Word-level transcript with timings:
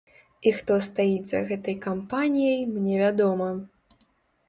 І 0.47 0.53
хто 0.59 0.77
стаіць 0.87 1.29
за 1.33 1.43
гэтай 1.51 1.79
кампаніяй, 1.85 2.67
мне 2.75 2.95
вядома. 3.07 3.55